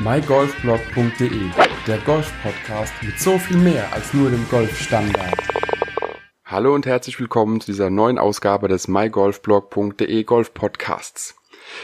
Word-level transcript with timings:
mygolfblog.de, 0.00 1.50
der 1.88 1.98
Golf-Podcast 1.98 2.92
mit 3.02 3.18
so 3.18 3.36
viel 3.36 3.56
mehr 3.56 3.92
als 3.92 4.14
nur 4.14 4.30
dem 4.30 4.48
Golfstandard. 4.48 5.34
Hallo 6.44 6.72
und 6.72 6.86
herzlich 6.86 7.18
willkommen 7.18 7.60
zu 7.60 7.66
dieser 7.66 7.90
neuen 7.90 8.16
Ausgabe 8.16 8.68
des 8.68 8.86
mygolfblog.de 8.86 10.22
Golf 10.22 10.54
Podcasts. 10.54 11.37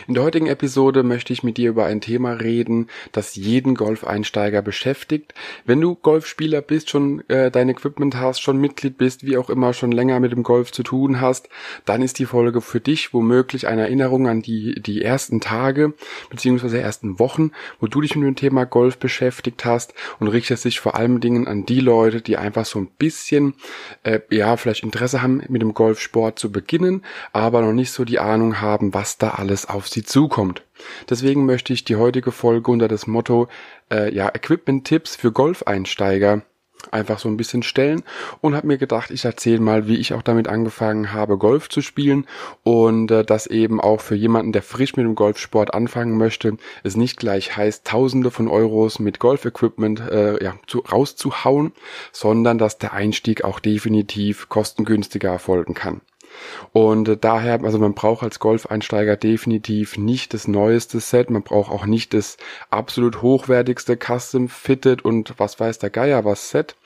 In 0.07 0.15
der 0.15 0.23
heutigen 0.23 0.47
Episode 0.47 1.03
möchte 1.03 1.33
ich 1.33 1.43
mit 1.43 1.57
dir 1.57 1.71
über 1.71 1.87
ein 1.87 2.01
Thema 2.01 2.33
reden, 2.33 2.89
das 3.13 3.37
jeden 3.37 3.75
Golfeinsteiger 3.75 4.63
beschäftigt. 4.63 5.35
Wenn 5.65 5.81
du 5.81 5.95
Golfspieler 5.95 6.63
bist, 6.63 6.91
schon 6.91 7.29
äh, 7.29 7.51
dein 7.51 7.69
Equipment 7.69 8.17
hast, 8.17 8.41
schon 8.41 8.59
Mitglied 8.59 8.99
bist, 8.99 9.25
wie 9.25 9.37
auch 9.37 9.51
immer, 9.51 9.73
schon 9.73 9.93
länger 9.93 10.21
mit 10.21 10.33
dem 10.33 10.43
Golf 10.43 10.73
zu 10.73 10.83
tun 10.83 11.21
hast, 11.21 11.49
dann 11.85 12.03
ist 12.03 12.19
die 12.19 12.27
Folge 12.27 12.61
für 12.61 12.81
dich 12.81 13.15
womöglich 13.15 13.67
eine 13.67 13.83
Erinnerung 13.83 14.29
an 14.29 14.43
die, 14.43 14.81
die 14.81 15.03
ersten 15.03 15.41
Tage 15.41 15.95
beziehungsweise 16.31 16.81
ersten 16.81 17.19
Wochen, 17.19 17.53
wo 17.81 17.87
du 17.87 18.01
dich 18.01 18.17
mit 18.17 18.27
dem 18.27 18.37
Thema 18.37 18.65
Golf 18.65 18.99
beschäftigt 18.99 19.65
hast 19.65 19.95
und 20.19 20.29
richtest 20.29 20.63
sich 20.63 20.81
vor 20.81 20.95
allen 20.95 21.21
Dingen 21.21 21.47
an 21.47 21.67
die 21.67 21.81
Leute, 21.81 22.21
die 22.21 22.37
einfach 22.37 22.65
so 22.65 22.79
ein 22.79 22.87
bisschen, 22.87 23.55
äh, 24.03 24.21
ja, 24.31 24.57
vielleicht 24.57 24.85
Interesse 24.85 25.23
haben, 25.23 25.43
mit 25.49 25.63
dem 25.63 25.75
Golfsport 25.75 26.39
zu 26.39 26.51
beginnen, 26.51 27.03
aber 27.33 27.61
noch 27.63 27.73
nicht 27.73 27.93
so 27.93 28.05
die 28.05 28.19
Ahnung 28.19 28.61
haben, 28.61 28.95
was 28.95 29.19
da 29.19 29.31
alles 29.31 29.69
auf 29.75 29.89
sie 29.89 30.03
zukommt. 30.03 30.63
Deswegen 31.09 31.47
möchte 31.47 31.73
ich 31.73 31.85
die 31.85 31.97
heutige 31.97 32.33
Folge 32.33 32.71
unter 32.71 32.89
das 32.89 33.07
Motto 33.07 33.49
äh, 33.93 34.15
ja, 34.15 34.29
Equipment-Tipps 34.29 35.17
für 35.17 35.33
Golfeinsteiger 35.33 36.43
einfach 36.91 37.19
so 37.19 37.29
ein 37.29 37.37
bisschen 37.37 37.63
stellen 37.63 38.03
und 38.41 38.55
habe 38.55 38.67
mir 38.67 38.79
gedacht, 38.79 39.11
ich 39.11 39.25
erzähle 39.25 39.61
mal, 39.61 39.87
wie 39.87 39.97
ich 39.97 40.13
auch 40.15 40.23
damit 40.23 40.49
angefangen 40.49 41.13
habe, 41.13 41.39
Golf 41.39 41.69
zu 41.69 41.81
spielen 41.81 42.27
und 42.63 43.11
äh, 43.11 43.25
das 43.25 43.47
eben 43.47 43.81
auch 43.81 44.01
für 44.01 44.15
jemanden, 44.15 44.53
der 44.53 44.63
frisch 44.63 44.97
mit 44.97 45.07
dem 45.07 45.15
Golfsport 45.15 45.75
anfangen 45.75 46.17
möchte, 46.17 46.57
es 46.83 46.97
nicht 46.97 47.19
gleich 47.19 47.57
heißt, 47.57 47.87
Tausende 47.87 48.31
von 48.31 48.49
Euros 48.49 48.99
mit 48.99 49.19
Golfequipment 49.19 50.01
äh, 50.01 50.43
ja, 50.43 50.55
zu, 50.67 50.81
rauszuhauen, 50.81 51.73
sondern 52.13 52.59
dass 52.59 52.79
der 52.79 52.93
Einstieg 52.93 53.45
auch 53.45 53.61
definitiv 53.61 54.49
kostengünstiger 54.49 55.31
erfolgen 55.31 55.75
kann. 55.75 56.01
Und 56.73 57.09
äh, 57.09 57.17
daher, 57.17 57.63
also 57.65 57.79
man 57.79 57.95
braucht 57.95 58.23
als 58.23 58.39
Golfeinsteiger 58.39 59.17
definitiv 59.17 59.97
nicht 59.97 60.35
das 60.35 60.49
neueste 60.49 61.01
Set, 61.01 61.31
man 61.31 61.43
braucht 61.43 61.71
auch 61.71 61.87
nicht 61.87 62.15
das 62.15 62.37
absolut 62.71 63.23
hochwertigste 63.23 63.97
Custom 63.97 64.49
Fitted 64.49 65.05
und 65.05 65.35
was 65.39 65.59
weiß 65.61 65.79
der 65.79 65.91
Geier 65.91 66.25
was 66.25 66.51
Set 66.51 66.77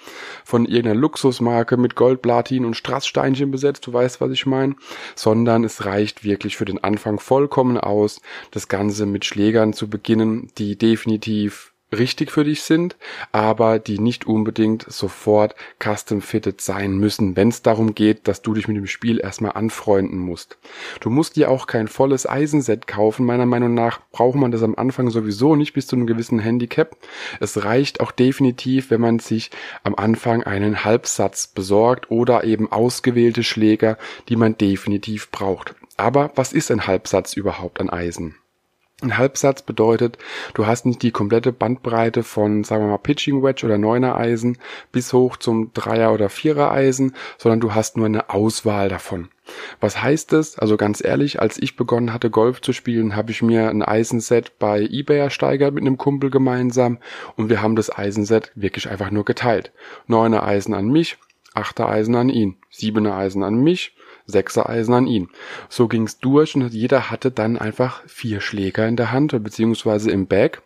von 0.45 0.65
irgendeiner 0.65 1.01
Luxusmarke 1.01 1.77
mit 1.77 1.95
Gold, 1.95 2.23
Platin 2.23 2.65
und 2.65 2.75
Strasssteinchen 2.75 3.51
besetzt, 3.51 3.87
du 3.87 3.93
weißt, 3.93 4.21
was 4.21 4.31
ich 4.31 4.47
meine, 4.47 4.77
sondern 5.15 5.65
es 5.65 5.85
reicht 5.85 6.25
wirklich 6.25 6.57
für 6.57 6.65
den 6.65 6.83
Anfang 6.83 7.19
vollkommen 7.19 7.79
aus, 7.79 8.21
das 8.51 8.69
Ganze 8.69 9.07
mit 9.07 9.25
Schlägern 9.25 9.73
zu 9.73 9.89
beginnen, 9.89 10.51
die 10.59 10.77
definitiv 10.77 11.73
richtig 11.93 12.31
für 12.31 12.45
dich 12.45 12.63
sind, 12.63 12.97
aber 13.33 13.79
die 13.79 13.99
nicht 13.99 14.27
unbedingt 14.27 14.85
sofort 14.89 15.55
custom 15.83 16.21
fitted 16.21 16.61
sein 16.61 16.99
müssen, 16.99 17.37
wenn 17.37 17.49
es 17.49 17.63
darum 17.63 17.95
geht, 17.95 18.29
dass 18.29 18.43
du 18.43 18.55
dich 18.55 18.69
mit 18.69 18.77
dem 18.77 18.87
Spiel 18.87 19.21
erstmal 19.21 19.53
anfreunden 19.53 20.19
musst. 20.19 20.59
Du 21.01 21.11
musst 21.11 21.37
dir 21.37 21.51
auch 21.51 21.67
kein 21.67 21.89
volles 21.89 22.29
Eisenset 22.29 22.87
kaufen. 22.87 23.25
Meiner 23.25 23.47
Meinung 23.47 23.75
nach 23.75 24.01
braucht 24.13 24.37
man 24.37 24.51
das 24.51 24.63
am 24.63 24.75
Anfang 24.75 25.11
sowieso 25.11 25.57
nicht 25.57 25.73
bis 25.73 25.87
zu 25.87 25.97
einem 25.97 26.07
gewissen 26.07 26.39
Handicap. 26.39 26.97
Es 27.41 27.65
reicht 27.65 28.01
auch 28.01 28.13
definitiv, 28.13 28.91
wenn 28.91 29.01
man 29.01 29.19
sich 29.19 29.51
am 29.83 29.95
Anfang 29.95 30.43
einen 30.43 30.85
Halbsatz 30.85 31.47
besorgt 31.47 32.11
oder 32.11 32.45
eben 32.45 32.71
ausgewählte 32.71 33.43
Schläger, 33.43 33.99
die 34.29 34.37
man 34.37 34.57
definitiv 34.59 35.31
braucht. 35.31 35.75
Aber 35.97 36.31
was 36.37 36.53
ist 36.53 36.71
ein 36.71 36.87
Halbsatz 36.87 37.35
überhaupt 37.35 37.81
an 37.81 37.91
Eisen? 37.91 38.37
Ein 39.01 39.17
Halbsatz 39.17 39.63
bedeutet, 39.63 40.19
du 40.55 40.67
hast 40.67 40.85
nicht 40.85 41.03
die 41.03 41.13
komplette 41.13 41.53
Bandbreite 41.53 42.25
von, 42.25 42.65
sagen 42.65 42.83
wir 42.83 42.91
mal, 42.91 42.99
Pitching 42.99 43.45
Wedge 43.45 43.65
oder 43.65 43.79
Neuner 43.79 44.17
Eisen 44.17 44.59
bis 44.91 45.13
hoch 45.13 45.37
zum 45.37 45.73
Dreier 45.73 46.13
oder 46.13 46.29
Vierer 46.29 46.73
Eisen, 46.73 47.15
sondern 47.37 47.61
du 47.61 47.77
hast 47.77 47.97
nur 47.97 48.07
eine 48.07 48.31
Auswahl 48.31 48.89
davon. 48.89 49.29
Was 49.79 50.03
heißt 50.03 50.33
das? 50.33 50.59
Also 50.59 50.77
ganz 50.77 51.03
ehrlich, 51.03 51.41
als 51.41 51.59
ich 51.59 51.77
begonnen 51.77 52.13
hatte, 52.13 52.29
Golf 52.29 52.61
zu 52.61 52.73
spielen, 52.73 53.15
habe 53.15 53.31
ich 53.31 53.41
mir 53.41 53.71
ein 53.71 53.83
Eisenset 53.83 54.59
bei 54.59 54.81
eBay 54.81 55.19
ersteigert 55.19 55.75
mit 55.75 55.83
einem 55.83 55.97
Kumpel 55.97 56.31
gemeinsam 56.31 56.99
und 57.37 57.51
wir 57.51 57.63
haben 57.63 57.77
das 57.77 57.97
Eisenset 57.97 58.51
wirklich 58.57 58.91
einfach 58.91 59.13
nur 59.13 59.25
geteilt. 59.25 59.71
Neuner 60.09 60.43
Eisen 60.43 60.75
an 60.75 60.89
mich, 60.89 61.19
achter 61.55 61.89
Eisen 61.89 62.17
an 62.17 62.31
ihn, 62.31 62.57
siebener 62.69 63.17
Eisen 63.17 63.45
an 63.45 63.63
mich, 63.63 63.95
sechser 64.29 64.69
Eisen 64.69 64.95
an 64.95 65.07
ihn. 65.07 65.29
So 65.69 65.89
ging's 65.89 66.19
durch 66.19 66.55
und 66.55 66.73
jeder 66.73 67.11
hatte 67.11 67.31
dann 67.33 67.59
einfach 67.59 68.03
vier 68.07 68.41
Schläger 68.41 68.87
in 68.87 68.97
der 68.97 69.11
Hand, 69.11 69.43
beziehungsweise 69.43 70.11
im 70.11 70.27
Bag 70.27 70.63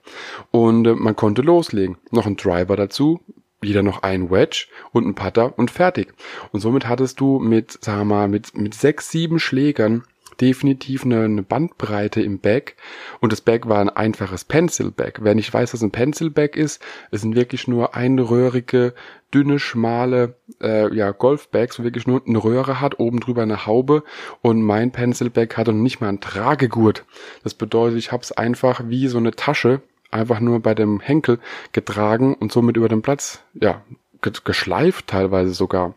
und 0.51 0.87
äh, 0.87 0.95
man 0.95 1.17
konnte 1.17 1.41
loslegen. 1.41 1.97
Noch 2.11 2.27
ein 2.27 2.37
Driver 2.37 2.77
dazu, 2.77 3.21
wieder 3.61 3.83
noch 3.83 4.03
ein 4.03 4.31
Wedge 4.31 4.67
und 4.93 5.07
ein 5.07 5.15
Putter 5.15 5.57
und 5.57 5.71
fertig. 5.71 6.13
Und 6.51 6.61
somit 6.61 6.89
hattest 6.89 7.21
du 7.21 7.39
mit, 7.39 7.79
wir 7.87 8.05
mal, 8.05 8.29
mit, 8.29 8.57
mit 8.57 8.75
sechs, 8.75 9.11
sieben 9.11 9.39
Schlägern 9.39 10.05
definitiv 10.43 11.05
eine, 11.05 11.43
Bandbreite 11.43 12.21
im 12.21 12.41
Bag 12.41 12.75
und 13.21 13.33
das 13.33 13.41
Bag 13.41 13.69
war 13.69 13.79
ein 13.79 13.89
einfaches 13.89 14.45
Pencil 14.45 14.91
Bag. 14.91 15.21
Wer 15.23 15.37
nicht 15.37 15.55
weiß, 15.55 15.73
was 15.73 15.83
ein 15.83 15.93
Pencil 15.93 16.31
Bag 16.31 16.57
ist, 16.57 16.83
es 17.13 17.23
sind 17.23 17.37
wirklich 17.37 17.69
nur 17.69 17.95
einröhrige, 17.95 18.93
dünne, 19.33 19.61
schmale 19.61 20.35
äh, 20.61 20.93
ja, 20.95 21.13
Golfbags, 21.13 21.79
wo 21.79 21.85
wirklich 21.85 22.09
nur 22.09 22.23
eine 22.27 22.43
Röhre 22.43 22.81
hat, 22.81 22.99
oben 22.99 23.21
drüber 23.21 23.43
eine 23.43 23.67
Haube 23.67 24.03
und 24.43 24.61
mein 24.63 24.91
Pencil 24.91 25.31
Bag 25.31 25.57
hatte 25.57 25.73
noch 25.73 25.81
nicht 25.81 26.01
mal 26.01 26.09
einen 26.09 26.21
Tragegurt. 26.21 27.05
Das 27.45 27.55
bedeutet, 27.55 27.99
ich 27.99 28.11
habe 28.11 28.23
es 28.23 28.33
einfach 28.33 28.83
wie 28.89 29.07
so 29.07 29.19
eine 29.19 29.31
Tasche 29.31 29.81
einfach 30.11 30.41
nur 30.41 30.61
bei 30.61 30.75
dem 30.75 31.01
Henkel 31.01 31.39
getragen 31.71 32.35
und 32.35 32.53
somit 32.53 32.77
über 32.77 32.89
den 32.89 33.01
Platz 33.01 33.43
ja 33.55 33.83
geschleift 34.21 35.09
teilweise 35.09 35.53
sogar. 35.53 35.95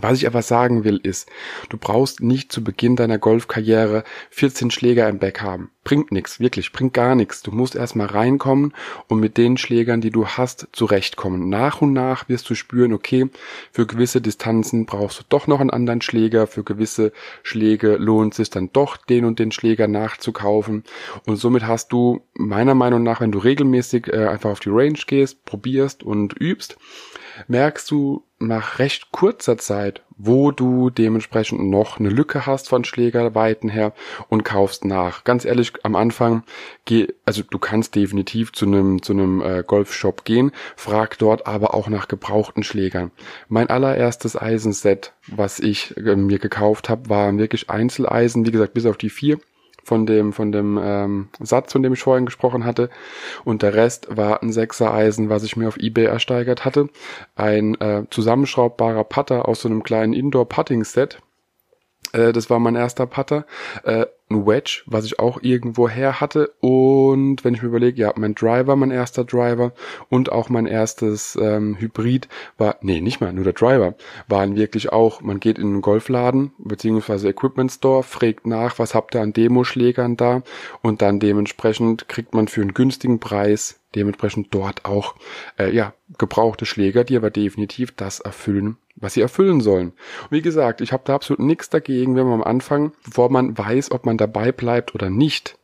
Was 0.00 0.18
ich 0.18 0.26
aber 0.26 0.42
sagen 0.42 0.84
will 0.84 0.98
ist, 1.02 1.28
du 1.70 1.78
brauchst 1.78 2.20
nicht 2.20 2.52
zu 2.52 2.62
Beginn 2.62 2.96
deiner 2.96 3.18
Golfkarriere 3.18 4.04
14 4.30 4.70
Schläger 4.70 5.08
im 5.08 5.18
Back 5.18 5.40
haben. 5.40 5.70
Bringt 5.84 6.12
nichts, 6.12 6.40
wirklich, 6.40 6.72
bringt 6.72 6.92
gar 6.94 7.14
nichts. 7.14 7.42
Du 7.42 7.52
musst 7.52 7.76
erstmal 7.76 8.08
reinkommen 8.08 8.74
und 9.08 9.20
mit 9.20 9.36
den 9.38 9.56
Schlägern, 9.56 10.00
die 10.00 10.10
du 10.10 10.26
hast, 10.26 10.68
zurechtkommen. 10.72 11.48
Nach 11.48 11.80
und 11.80 11.92
nach 11.92 12.28
wirst 12.28 12.50
du 12.50 12.54
spüren, 12.54 12.92
okay, 12.92 13.30
für 13.72 13.86
gewisse 13.86 14.20
Distanzen 14.20 14.84
brauchst 14.84 15.20
du 15.20 15.24
doch 15.28 15.46
noch 15.46 15.60
einen 15.60 15.70
anderen 15.70 16.02
Schläger, 16.02 16.46
für 16.46 16.64
gewisse 16.64 17.12
Schläge 17.42 17.96
lohnt 17.96 18.34
es 18.34 18.36
sich 18.38 18.50
dann 18.50 18.70
doch, 18.72 18.96
den 18.96 19.24
und 19.24 19.38
den 19.38 19.52
Schläger 19.52 19.88
nachzukaufen. 19.88 20.84
Und 21.24 21.36
somit 21.36 21.66
hast 21.66 21.92
du 21.92 22.20
meiner 22.34 22.74
Meinung 22.74 23.02
nach, 23.02 23.20
wenn 23.20 23.32
du 23.32 23.38
regelmäßig 23.38 24.08
äh, 24.08 24.26
einfach 24.26 24.50
auf 24.50 24.60
die 24.60 24.70
Range 24.70 24.98
gehst, 25.06 25.44
probierst 25.44 26.02
und 26.02 26.34
übst, 26.38 26.76
merkst 27.48 27.90
du 27.90 28.25
nach 28.38 28.78
recht 28.78 29.12
kurzer 29.12 29.56
Zeit, 29.56 30.02
wo 30.18 30.50
du 30.50 30.90
dementsprechend 30.90 31.70
noch 31.70 31.98
eine 31.98 32.10
Lücke 32.10 32.46
hast 32.46 32.68
von 32.68 32.84
Schlägerweiten 32.84 33.68
her 33.68 33.92
und 34.28 34.44
kaufst 34.44 34.84
nach. 34.84 35.24
Ganz 35.24 35.44
ehrlich, 35.44 35.72
am 35.84 35.96
Anfang 35.96 36.42
geh, 36.84 37.08
also 37.24 37.42
du 37.42 37.58
kannst 37.58 37.94
definitiv 37.94 38.52
zu 38.52 38.66
einem 38.66 39.02
zu 39.02 39.12
einem 39.12 39.40
äh, 39.40 39.62
Golfshop 39.66 40.24
gehen, 40.24 40.52
frag 40.76 41.18
dort 41.18 41.46
aber 41.46 41.74
auch 41.74 41.88
nach 41.88 42.08
gebrauchten 42.08 42.62
Schlägern. 42.62 43.10
Mein 43.48 43.68
allererstes 43.68 44.36
Eisenset, 44.36 45.12
was 45.28 45.58
ich 45.58 45.96
äh, 45.96 46.16
mir 46.16 46.38
gekauft 46.38 46.88
habe, 46.88 47.08
war 47.08 47.36
wirklich 47.38 47.70
Einzeleisen, 47.70 48.46
wie 48.46 48.52
gesagt, 48.52 48.74
bis 48.74 48.86
auf 48.86 48.96
die 48.96 49.10
vier 49.10 49.38
von 49.86 50.04
dem, 50.04 50.32
von 50.32 50.50
dem 50.50 50.80
ähm, 50.82 51.28
Satz, 51.38 51.72
von 51.72 51.82
dem 51.82 51.92
ich 51.92 52.00
vorhin 52.00 52.26
gesprochen 52.26 52.64
hatte. 52.64 52.90
Und 53.44 53.62
der 53.62 53.74
Rest 53.74 54.08
war 54.10 54.42
ein 54.42 54.52
Sechser-Eisen, 54.52 55.30
was 55.30 55.44
ich 55.44 55.56
mir 55.56 55.68
auf 55.68 55.76
Ebay 55.76 56.06
ersteigert 56.06 56.64
hatte. 56.64 56.88
Ein 57.36 57.80
äh, 57.80 58.02
zusammenschraubbarer 58.10 59.04
Putter 59.04 59.48
aus 59.48 59.60
so 59.60 59.68
einem 59.68 59.84
kleinen 59.84 60.12
Indoor-Putting-Set. 60.12 61.18
Äh, 62.12 62.32
das 62.32 62.50
war 62.50 62.58
mein 62.58 62.76
erster 62.76 63.06
Putter. 63.06 63.46
Äh, 63.84 64.06
ein 64.28 64.44
Wedge, 64.44 64.82
was 64.86 65.04
ich 65.04 65.20
auch 65.20 65.40
irgendwo 65.42 65.88
her 65.88 66.20
hatte. 66.20 66.52
Und 66.60 67.44
wenn 67.44 67.54
ich 67.54 67.62
mir 67.62 67.68
überlege, 67.68 68.00
ja, 68.00 68.12
mein 68.16 68.34
Driver, 68.34 68.74
mein 68.74 68.90
erster 68.90 69.24
Driver 69.24 69.72
und 70.08 70.32
auch 70.32 70.48
mein 70.48 70.66
erstes 70.66 71.38
ähm, 71.40 71.76
Hybrid 71.78 72.28
war, 72.58 72.76
nee, 72.80 73.00
nicht 73.00 73.20
mal, 73.20 73.32
nur 73.32 73.44
der 73.44 73.52
Driver, 73.52 73.94
waren 74.26 74.56
wirklich 74.56 74.92
auch, 74.92 75.20
man 75.20 75.38
geht 75.38 75.58
in 75.58 75.68
einen 75.68 75.80
Golfladen 75.80 76.52
beziehungsweise 76.58 77.28
Equipment 77.28 77.70
Store, 77.70 78.02
fragt 78.02 78.46
nach, 78.46 78.80
was 78.80 78.94
habt 78.94 79.14
ihr 79.14 79.20
an 79.20 79.32
Demoschlägern 79.32 80.16
da 80.16 80.42
und 80.82 81.02
dann 81.02 81.20
dementsprechend 81.20 82.08
kriegt 82.08 82.34
man 82.34 82.48
für 82.48 82.62
einen 82.62 82.74
günstigen 82.74 83.20
Preis 83.20 83.80
dementsprechend 83.96 84.54
dort 84.54 84.84
auch 84.84 85.16
äh, 85.58 85.70
ja 85.74 85.94
gebrauchte 86.18 86.66
Schläger, 86.66 87.04
die 87.04 87.16
aber 87.16 87.30
definitiv 87.30 87.92
das 87.96 88.20
erfüllen, 88.20 88.76
was 88.94 89.14
sie 89.14 89.20
erfüllen 89.20 89.60
sollen. 89.60 89.88
Und 89.88 90.30
wie 90.30 90.42
gesagt, 90.42 90.80
ich 90.80 90.92
habe 90.92 91.02
da 91.06 91.14
absolut 91.14 91.40
nichts 91.40 91.70
dagegen, 91.70 92.16
wenn 92.16 92.26
man 92.26 92.40
am 92.40 92.44
Anfang, 92.44 92.92
bevor 93.04 93.30
man 93.30 93.56
weiß, 93.56 93.90
ob 93.90 94.06
man 94.06 94.18
dabei 94.18 94.52
bleibt 94.52 94.94
oder 94.94 95.10
nicht, 95.10 95.58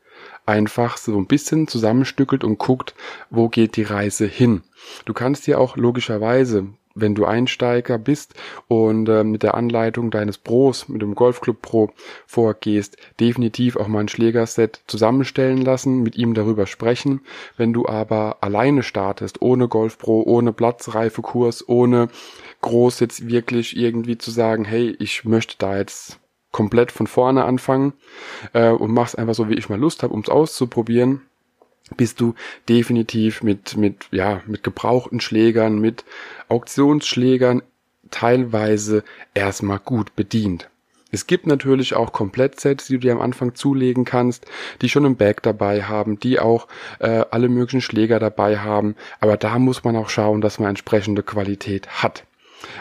einfach 0.46 0.96
so 0.96 1.16
ein 1.16 1.26
bisschen 1.26 1.68
zusammenstückelt 1.68 2.44
und 2.44 2.58
guckt, 2.58 2.94
wo 3.30 3.48
geht 3.48 3.76
die 3.76 3.82
Reise 3.82 4.26
hin. 4.26 4.62
Du 5.04 5.12
kannst 5.12 5.46
dir 5.46 5.60
auch 5.60 5.76
logischerweise 5.76 6.68
wenn 6.94 7.14
du 7.14 7.24
Einsteiger 7.24 7.98
bist 7.98 8.34
und 8.68 9.08
äh, 9.08 9.24
mit 9.24 9.42
der 9.42 9.54
Anleitung 9.54 10.10
deines 10.10 10.38
Pros, 10.38 10.88
mit 10.88 11.02
dem 11.02 11.14
Golfclub 11.14 11.62
Pro 11.62 11.90
vorgehst, 12.26 12.96
definitiv 13.20 13.76
auch 13.76 13.88
mal 13.88 14.00
ein 14.00 14.08
Schlägerset 14.08 14.80
zusammenstellen 14.86 15.62
lassen, 15.62 16.02
mit 16.02 16.16
ihm 16.16 16.34
darüber 16.34 16.66
sprechen. 16.66 17.20
Wenn 17.56 17.72
du 17.72 17.86
aber 17.86 18.38
alleine 18.40 18.82
startest, 18.82 19.42
ohne 19.42 19.68
Golf 19.68 19.98
Pro, 19.98 20.22
ohne 20.22 20.52
Platzreifekurs, 20.52 21.68
ohne 21.68 22.08
groß 22.60 23.00
jetzt 23.00 23.28
wirklich 23.28 23.76
irgendwie 23.76 24.18
zu 24.18 24.30
sagen, 24.30 24.64
hey, 24.64 24.96
ich 24.98 25.24
möchte 25.24 25.56
da 25.58 25.76
jetzt 25.76 26.18
komplett 26.52 26.92
von 26.92 27.06
vorne 27.06 27.44
anfangen 27.44 27.94
äh, 28.52 28.70
und 28.70 28.92
mach's 28.92 29.14
einfach 29.14 29.34
so, 29.34 29.48
wie 29.48 29.54
ich 29.54 29.68
mal 29.68 29.80
Lust 29.80 30.02
habe, 30.02 30.12
ums 30.12 30.28
auszuprobieren, 30.28 31.22
bist 31.92 32.20
du 32.20 32.34
definitiv 32.68 33.42
mit, 33.42 33.76
mit, 33.76 34.06
ja, 34.10 34.42
mit 34.46 34.62
gebrauchten 34.62 35.20
Schlägern, 35.20 35.78
mit 35.78 36.04
Auktionsschlägern 36.48 37.62
teilweise 38.10 39.04
erstmal 39.34 39.78
gut 39.78 40.14
bedient. 40.16 40.68
Es 41.14 41.26
gibt 41.26 41.46
natürlich 41.46 41.94
auch 41.94 42.12
Komplettsets, 42.12 42.86
die 42.86 42.94
du 42.94 43.00
dir 43.00 43.12
am 43.12 43.20
Anfang 43.20 43.54
zulegen 43.54 44.06
kannst, 44.06 44.46
die 44.80 44.88
schon 44.88 45.04
ein 45.04 45.16
Bag 45.16 45.42
dabei 45.42 45.82
haben, 45.82 46.18
die 46.18 46.40
auch 46.40 46.68
äh, 47.00 47.24
alle 47.30 47.50
möglichen 47.50 47.82
Schläger 47.82 48.18
dabei 48.18 48.58
haben, 48.58 48.96
aber 49.20 49.36
da 49.36 49.58
muss 49.58 49.84
man 49.84 49.94
auch 49.96 50.08
schauen, 50.08 50.40
dass 50.40 50.58
man 50.58 50.70
entsprechende 50.70 51.22
Qualität 51.22 52.02
hat. 52.02 52.24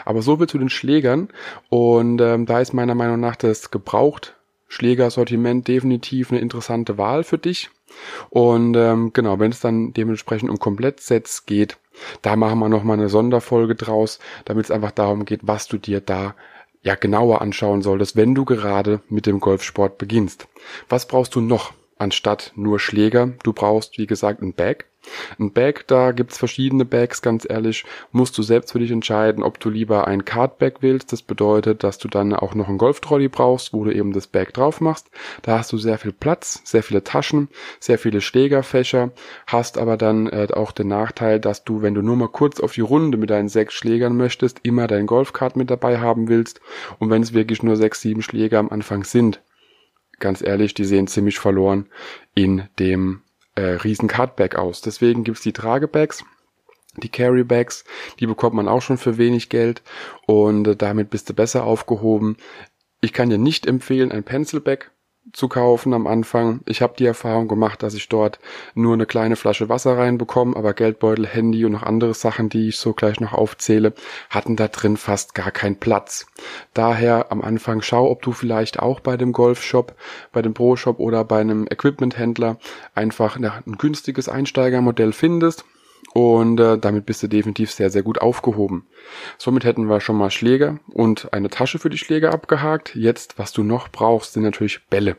Aber 0.04 0.22
so 0.22 0.38
viel 0.38 0.46
zu 0.46 0.58
den 0.58 0.70
Schlägern 0.70 1.28
und 1.68 2.20
ähm, 2.22 2.46
da 2.46 2.60
ist 2.60 2.72
meiner 2.72 2.94
Meinung 2.94 3.20
nach 3.20 3.36
das 3.36 3.70
gebraucht 3.70 4.34
Schlägersortiment 4.72 5.68
definitiv 5.68 6.30
eine 6.30 6.40
interessante 6.40 6.96
Wahl 6.96 7.24
für 7.24 7.36
dich. 7.36 7.68
Und 8.30 8.76
ähm, 8.76 9.12
genau, 9.12 9.38
wenn 9.38 9.50
es 9.52 9.60
dann 9.60 9.92
dementsprechend 9.92 10.50
um 10.50 10.58
Komplettsets 10.58 11.46
geht, 11.46 11.78
da 12.22 12.36
machen 12.36 12.58
wir 12.58 12.68
nochmal 12.68 12.98
eine 12.98 13.08
Sonderfolge 13.08 13.74
draus, 13.74 14.18
damit 14.44 14.64
es 14.64 14.70
einfach 14.70 14.92
darum 14.92 15.24
geht, 15.24 15.40
was 15.42 15.68
du 15.68 15.78
dir 15.78 16.00
da 16.00 16.34
ja 16.82 16.94
genauer 16.94 17.42
anschauen 17.42 17.82
solltest, 17.82 18.16
wenn 18.16 18.34
du 18.34 18.44
gerade 18.44 19.00
mit 19.08 19.26
dem 19.26 19.40
Golfsport 19.40 19.98
beginnst. 19.98 20.48
Was 20.88 21.06
brauchst 21.06 21.34
du 21.34 21.40
noch 21.40 21.72
anstatt 22.02 22.52
nur 22.56 22.78
Schläger? 22.78 23.32
Du 23.42 23.52
brauchst, 23.52 23.96
wie 23.96 24.06
gesagt, 24.06 24.42
ein 24.42 24.52
Bag. 24.52 24.86
Ein 25.38 25.52
Bag, 25.52 25.86
da 25.88 26.12
gibt's 26.12 26.38
verschiedene 26.38 26.84
Bags, 26.84 27.22
ganz 27.22 27.44
ehrlich, 27.48 27.84
musst 28.12 28.38
du 28.38 28.42
selbst 28.42 28.70
für 28.70 28.78
dich 28.78 28.92
entscheiden, 28.92 29.42
ob 29.42 29.58
du 29.58 29.68
lieber 29.68 30.06
ein 30.06 30.24
Cardbag 30.24 30.74
willst. 30.80 31.12
Das 31.12 31.22
bedeutet, 31.22 31.82
dass 31.82 31.98
du 31.98 32.06
dann 32.06 32.32
auch 32.32 32.54
noch 32.54 32.68
einen 32.68 32.78
Golftrolley 32.78 33.28
brauchst, 33.28 33.72
wo 33.72 33.84
du 33.84 33.92
eben 33.92 34.12
das 34.12 34.28
Bag 34.28 34.52
drauf 34.52 34.80
machst. 34.80 35.10
Da 35.42 35.58
hast 35.58 35.72
du 35.72 35.78
sehr 35.78 35.98
viel 35.98 36.12
Platz, 36.12 36.60
sehr 36.64 36.82
viele 36.84 37.02
Taschen, 37.02 37.48
sehr 37.80 37.98
viele 37.98 38.20
Schlägerfächer, 38.20 39.10
hast 39.46 39.76
aber 39.76 39.96
dann 39.96 40.28
äh, 40.28 40.48
auch 40.52 40.70
den 40.70 40.88
Nachteil, 40.88 41.40
dass 41.40 41.64
du, 41.64 41.82
wenn 41.82 41.94
du 41.94 42.02
nur 42.02 42.16
mal 42.16 42.28
kurz 42.28 42.60
auf 42.60 42.72
die 42.72 42.80
Runde 42.80 43.18
mit 43.18 43.30
deinen 43.30 43.48
sechs 43.48 43.74
Schlägern 43.74 44.16
möchtest, 44.16 44.60
immer 44.62 44.86
dein 44.86 45.06
Golfkart 45.06 45.56
mit 45.56 45.70
dabei 45.70 45.98
haben 45.98 46.28
willst. 46.28 46.60
Und 47.00 47.10
wenn 47.10 47.22
es 47.22 47.34
wirklich 47.34 47.62
nur 47.62 47.76
sechs, 47.76 48.00
sieben 48.00 48.22
Schläger 48.22 48.60
am 48.60 48.68
Anfang 48.68 49.02
sind, 49.04 49.40
ganz 50.22 50.40
ehrlich, 50.40 50.72
die 50.72 50.84
sehen 50.84 51.06
ziemlich 51.06 51.38
verloren 51.38 51.86
in 52.34 52.68
dem 52.78 53.20
äh, 53.54 53.62
riesen 53.62 54.08
Cardbag 54.08 54.56
aus. 54.56 54.80
Deswegen 54.80 55.24
gibt's 55.24 55.42
die 55.42 55.52
Tragebags. 55.52 56.24
Die 56.96 57.08
Carrybags, 57.08 57.84
die 58.20 58.26
bekommt 58.26 58.54
man 58.54 58.68
auch 58.68 58.82
schon 58.82 58.98
für 58.98 59.16
wenig 59.16 59.48
Geld 59.48 59.82
und 60.26 60.66
äh, 60.68 60.76
damit 60.76 61.10
bist 61.10 61.28
du 61.28 61.34
besser 61.34 61.64
aufgehoben. 61.64 62.36
Ich 63.00 63.12
kann 63.12 63.30
dir 63.30 63.38
nicht 63.38 63.66
empfehlen, 63.66 64.12
ein 64.12 64.24
Pencilbag 64.24 64.91
zu 65.32 65.48
kaufen 65.48 65.94
am 65.94 66.06
Anfang. 66.06 66.60
Ich 66.66 66.82
habe 66.82 66.94
die 66.98 67.06
Erfahrung 67.06 67.48
gemacht, 67.48 67.82
dass 67.82 67.94
ich 67.94 68.08
dort 68.08 68.38
nur 68.74 68.94
eine 68.94 69.06
kleine 69.06 69.36
Flasche 69.36 69.68
Wasser 69.68 69.96
reinbekomme, 69.96 70.56
aber 70.56 70.74
Geldbeutel, 70.74 71.26
Handy 71.26 71.64
und 71.64 71.72
noch 71.72 71.84
andere 71.84 72.14
Sachen, 72.14 72.48
die 72.48 72.68
ich 72.68 72.78
so 72.78 72.92
gleich 72.92 73.20
noch 73.20 73.32
aufzähle, 73.32 73.94
hatten 74.30 74.56
da 74.56 74.68
drin 74.68 74.96
fast 74.96 75.34
gar 75.34 75.50
keinen 75.50 75.76
Platz. 75.76 76.26
Daher 76.74 77.30
am 77.30 77.40
Anfang 77.40 77.82
schau, 77.82 78.10
ob 78.10 78.22
du 78.22 78.32
vielleicht 78.32 78.80
auch 78.80 79.00
bei 79.00 79.16
dem 79.16 79.32
Golfshop, 79.32 79.94
bei 80.32 80.42
dem 80.42 80.54
Pro-Shop 80.54 80.98
oder 80.98 81.24
bei 81.24 81.40
einem 81.40 81.66
Equipment-Händler 81.70 82.58
einfach 82.94 83.36
ein 83.36 83.76
günstiges 83.78 84.28
Einsteigermodell 84.28 85.12
findest 85.12 85.64
und 86.12 86.60
äh, 86.60 86.78
damit 86.78 87.06
bist 87.06 87.22
du 87.22 87.28
definitiv 87.28 87.70
sehr, 87.70 87.90
sehr 87.90 88.02
gut 88.02 88.20
aufgehoben. 88.20 88.86
Somit 89.38 89.64
hätten 89.64 89.88
wir 89.88 90.00
schon 90.00 90.16
mal 90.16 90.30
Schläger 90.30 90.78
und 90.88 91.32
eine 91.32 91.48
Tasche 91.48 91.78
für 91.78 91.90
die 91.90 91.98
Schläger 91.98 92.32
abgehakt. 92.32 92.94
Jetzt, 92.94 93.38
was 93.38 93.52
du 93.52 93.62
noch 93.62 93.88
brauchst, 93.88 94.34
sind 94.34 94.42
natürlich 94.42 94.86
Bälle. 94.88 95.16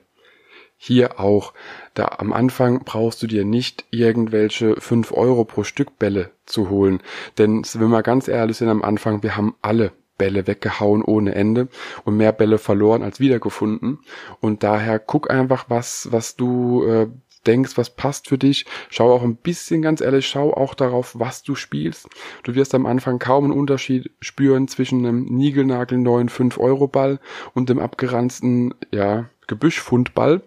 Hier 0.78 1.20
auch, 1.20 1.54
da 1.94 2.16
am 2.18 2.34
Anfang 2.34 2.84
brauchst 2.84 3.24
du 3.24 3.28
dir 3.28 3.46
nicht 3.46 3.86
irgendwelche 3.90 4.76
fünf 4.82 5.12
Euro 5.14 5.46
pro 5.46 5.64
Stück 5.64 5.98
Bälle 5.98 6.32
zu 6.46 6.70
holen. 6.70 7.02
Denn 7.38 7.64
wenn 7.74 7.90
wir 7.90 8.04
ganz 8.04 8.28
ehrlich 8.28 8.58
sind 8.58 8.68
am 8.68 8.84
Anfang, 8.84 9.24
wir 9.24 9.38
haben 9.38 9.56
alle 9.62 9.94
Bälle 10.18 10.46
weggehauen 10.46 11.02
ohne 11.02 11.36
Ende 11.36 11.70
und 12.04 12.18
mehr 12.18 12.34
Bälle 12.34 12.58
verloren 12.58 13.02
als 13.02 13.20
wiedergefunden. 13.20 14.00
Und 14.42 14.64
daher 14.64 15.00
guck 15.00 15.32
einfach, 15.32 15.66
was, 15.70 16.10
was 16.12 16.36
du 16.36 16.84
äh, 16.86 17.08
denkst, 17.48 17.78
was 17.78 17.96
passt 17.96 18.30
für 18.30 18.38
dich. 18.38 18.66
Schau 18.90 19.12
auch 19.12 19.24
ein 19.24 19.36
bisschen, 19.36 19.82
ganz 19.82 20.02
ehrlich, 20.02 20.28
schau 20.28 20.54
auch 20.54 20.74
darauf, 20.74 21.20
was 21.20 21.44
du 21.44 21.56
spielst. 21.56 22.08
Du 22.44 22.56
wirst 22.56 22.76
am 22.76 22.86
Anfang 22.86 23.20
kaum 23.20 23.46
einen 23.46 23.54
Unterschied 23.54 24.12
spüren 24.20 24.68
zwischen 24.68 25.06
einem 25.06 25.26
niegelnagelneuen 25.26 26.30
5-Euro-Ball 26.30 27.20
und 27.54 27.70
dem 27.70 27.80
abgeranzten, 27.80 28.74
ja, 28.92 29.30
Gebüschfundball. 29.48 30.42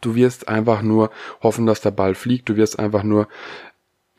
Du 0.00 0.14
wirst 0.14 0.48
einfach 0.48 0.82
nur 0.82 1.10
hoffen, 1.42 1.64
dass 1.66 1.80
der 1.80 1.92
Ball 1.92 2.14
fliegt. 2.14 2.48
Du 2.48 2.56
wirst 2.56 2.78
einfach 2.78 3.02
nur 3.02 3.26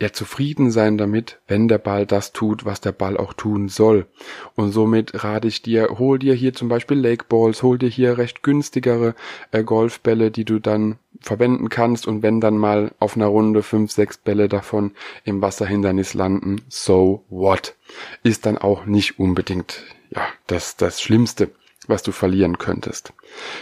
ja 0.02 0.14
zufrieden 0.14 0.72
sein 0.72 0.98
damit, 0.98 1.40
wenn 1.48 1.68
der 1.68 1.78
Ball 1.78 2.06
das 2.06 2.32
tut, 2.32 2.64
was 2.64 2.80
der 2.80 2.94
Ball 2.94 3.18
auch 3.18 3.34
tun 3.34 3.68
soll. 3.68 4.08
Und 4.56 4.72
somit 4.72 5.24
rate 5.24 5.48
ich 5.48 5.62
dir, 5.62 6.00
hol 6.00 6.18
dir 6.20 6.34
hier 6.34 6.54
zum 6.54 6.70
Beispiel 6.70 6.98
Lake 6.98 7.26
Balls, 7.28 7.64
hol 7.64 7.78
dir 7.78 7.90
hier 7.90 8.18
recht 8.18 8.42
günstigere 8.42 9.14
äh, 9.52 9.64
Golfbälle, 9.64 10.32
die 10.32 10.46
du 10.46 10.60
dann 10.60 10.98
verwenden 11.20 11.68
kannst 11.68 12.08
und 12.08 12.24
wenn 12.24 12.40
dann 12.40 12.58
mal 12.58 12.94
auf 13.00 13.18
einer 13.18 13.28
Runde 13.28 13.62
fünf, 13.62 13.92
sechs 13.92 14.18
Bälle 14.18 14.48
davon 14.48 14.92
im 15.26 15.42
Wasserhindernis 15.42 16.14
landen, 16.14 16.62
so 16.70 17.26
what? 17.30 17.76
Ist 18.24 18.46
dann 18.46 18.58
auch 18.58 18.86
nicht 18.86 19.20
unbedingt, 19.20 19.84
ja, 20.12 20.26
das, 20.48 20.78
das 20.78 21.02
Schlimmste 21.02 21.52
was 21.88 22.04
du 22.04 22.12
verlieren 22.12 22.60
könntest. 22.60 23.14